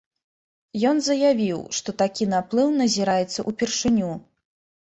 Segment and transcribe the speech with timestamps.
[0.91, 4.11] Ён заявіў, што такі наплыў назіраецца ўпершыню.